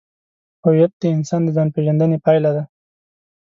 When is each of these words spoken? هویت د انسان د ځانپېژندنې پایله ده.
هویت 0.65 0.91
د 0.99 1.03
انسان 1.15 1.41
د 1.43 1.49
ځانپېژندنې 1.55 2.17
پایله 2.25 2.51
ده. 2.55 2.63